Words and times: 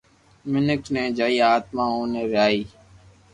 مينک 0.51 0.83
ني 0.93 1.03
جائي 1.17 1.37
آتما 1.53 1.83
اوبي 1.93 2.23
رھئي 2.33 2.59